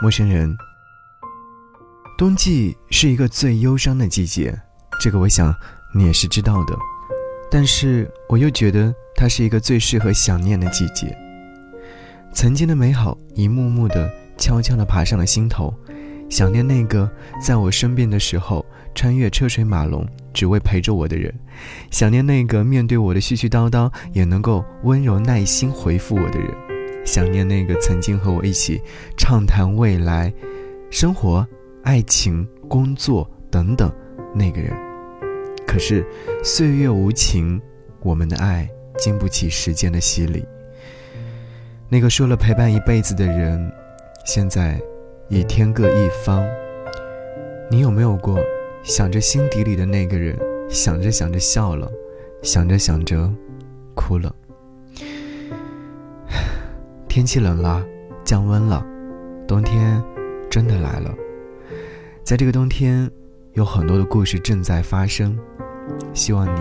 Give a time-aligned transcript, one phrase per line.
[0.00, 0.56] 陌生人。
[2.16, 4.56] 冬季是一个最忧伤的季节，
[5.00, 5.54] 这个我想
[5.94, 6.76] 你也是知道的。
[7.50, 11.16] 但是我又觉得它是一个最适合想念的季节。
[12.32, 15.74] 曾经的美好一幕幕的悄悄地爬上了心头，
[16.28, 17.10] 想念那个
[17.40, 21.34] 在我生病的时候穿越车水马龙只为陪着我的人，
[21.90, 26.77] 想念那个面对我的絮絮叨叨也能够温柔耐心回复我的人。
[27.08, 28.78] 想念那个曾经和我一起
[29.16, 30.30] 畅谈未来、
[30.90, 31.46] 生活、
[31.82, 33.90] 爱情、工作等等
[34.34, 34.70] 那个人。
[35.66, 36.04] 可是
[36.44, 37.58] 岁月无情，
[38.02, 40.44] 我们的爱经不起时间的洗礼。
[41.88, 43.72] 那个说了陪伴一辈子的人，
[44.26, 44.78] 现在
[45.30, 46.46] 已天各一方。
[47.70, 48.38] 你有没有过
[48.82, 50.38] 想着心底里的那个人，
[50.68, 51.90] 想着想着笑了，
[52.42, 53.32] 想着想着
[53.94, 54.34] 哭了？
[57.18, 57.84] 天气冷了，
[58.24, 58.80] 降温了，
[59.44, 60.00] 冬天
[60.48, 61.12] 真的来了。
[62.22, 63.10] 在这个冬天，
[63.54, 65.36] 有很多的故事正在发生，
[66.14, 66.60] 希望你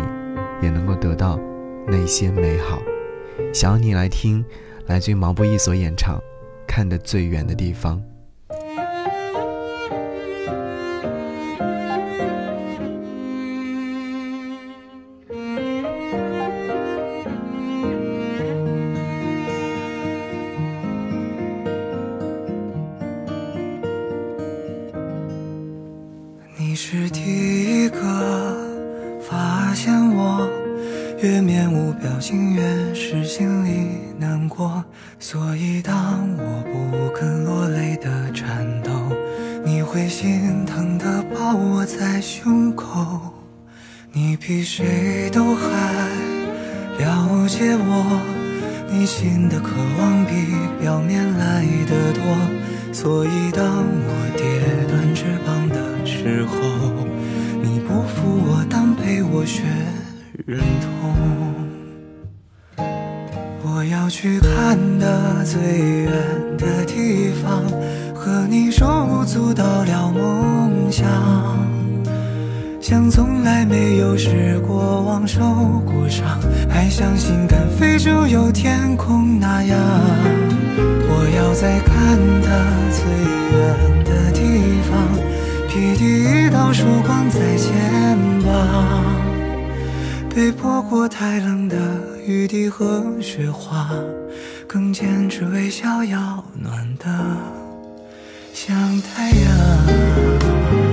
[0.64, 1.40] 也能够得到
[1.88, 2.80] 那些美好。
[3.54, 4.44] 想要你来听，
[4.88, 6.18] 来自于毛不易所演唱
[6.66, 7.98] 《看得最远的地方》。
[26.80, 28.56] 是第一个
[29.20, 30.48] 发现我，
[31.24, 32.62] 越面无表情越
[32.94, 34.86] 是心里难过。
[35.18, 38.92] 所以当我不肯落泪的颤抖，
[39.66, 43.20] 你会心疼的抱我在胸口。
[44.12, 45.68] 你比谁都还
[47.00, 48.22] 了解我，
[48.92, 50.46] 内心的渴望比
[50.80, 52.22] 表面来的多。
[52.94, 55.47] 所以当我跌断翅膀。
[56.28, 56.58] 时候，
[57.64, 59.62] 你不负我，但陪我学
[60.46, 61.16] 忍痛。
[63.64, 66.12] 我要去看的最远
[66.58, 67.64] 的地方，
[68.14, 71.08] 和你手舞足蹈聊梦想，
[72.82, 75.40] 像从来没有失过望、受
[75.86, 76.28] 过伤，
[76.70, 79.80] 还相信敢飞就有天空那样。
[81.10, 82.50] 我要在看的
[82.92, 83.00] 最
[83.58, 84.42] 远的地
[84.92, 85.07] 方。
[85.78, 87.72] 一滴一道曙光在肩
[88.44, 89.06] 膀，
[90.34, 91.78] 被泼过太冷的
[92.26, 93.88] 雨滴和雪花，
[94.66, 97.06] 更坚持微笑要暖的
[98.54, 100.87] 像太阳。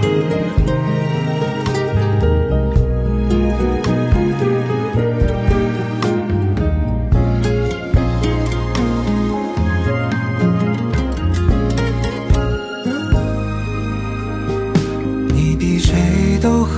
[16.45, 16.77] 都还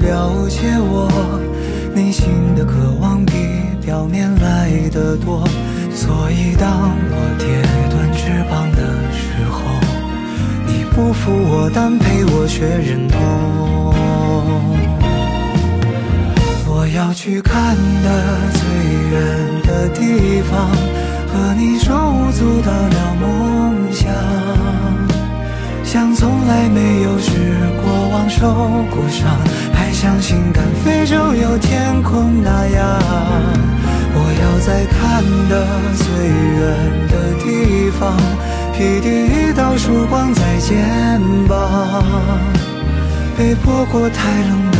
[0.00, 1.08] 了解我
[1.94, 2.26] 内心
[2.56, 3.34] 的渴望比
[3.80, 5.46] 表面来的多，
[5.94, 7.46] 所以当我跌
[7.88, 8.82] 断翅膀的
[9.12, 9.62] 时候，
[10.66, 13.14] 你不扶我，但陪我却忍痛。
[16.66, 18.91] 我要去看的最。
[28.42, 28.48] 受
[28.90, 29.38] 过伤，
[29.72, 32.98] 还相信敢飞就有天空那样。
[34.14, 35.64] 我要在看得
[35.94, 36.04] 最
[36.58, 36.60] 远
[37.06, 38.16] 的地方，
[38.72, 42.02] 披第一道曙光在肩膀，
[43.38, 44.78] 被泼过太冷的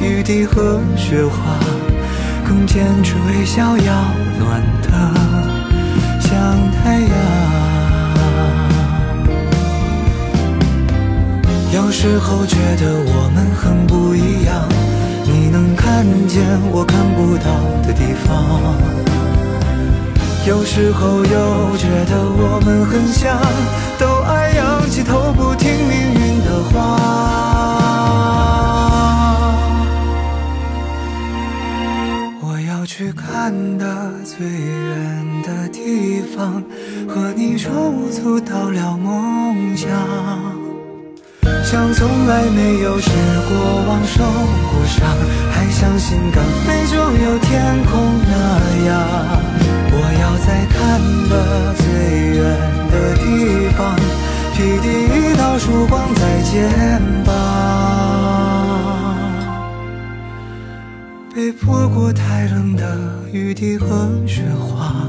[0.00, 1.36] 雨滴和雪花，
[2.48, 3.92] 更坚持微笑要
[4.38, 4.88] 暖的
[11.92, 14.66] 时候觉得我们很不一样。
[15.24, 16.42] 你能看见
[16.72, 17.44] 我看不到
[17.86, 18.32] 的地方，
[20.46, 23.38] 有时候又觉得我们很像，
[23.98, 26.72] 都爱仰起头不听命运的话。
[32.40, 36.64] 我要去看的最远的地方，
[37.06, 40.51] 和你手舞足蹈聊梦想。
[41.72, 43.08] 像从来没有失
[43.48, 43.56] 过
[43.88, 45.08] 望、受过伤，
[45.50, 48.36] 还相信敢飞就有天空那
[48.84, 48.92] 样。
[49.90, 51.82] 我要在看的最
[52.36, 52.44] 远
[52.90, 53.24] 的地
[53.74, 53.96] 方，
[54.52, 54.86] 披第
[55.16, 56.52] 一道曙光在肩
[57.24, 57.32] 膀。
[61.34, 62.98] 被泼过太冷的
[63.32, 65.06] 雨滴和雪花，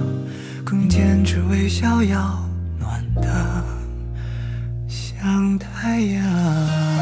[0.64, 2.42] 更坚持微笑要
[5.58, 6.93] 太阳。